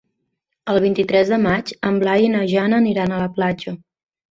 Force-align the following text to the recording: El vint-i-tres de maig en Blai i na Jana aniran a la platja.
El 0.71 0.79
vint-i-tres 0.85 1.29
de 1.33 1.39
maig 1.43 1.75
en 1.91 2.01
Blai 2.05 2.27
i 2.29 2.33
na 2.39 2.43
Jana 2.55 2.83
aniran 2.85 3.17
a 3.17 3.23
la 3.27 3.31
platja. 3.39 3.79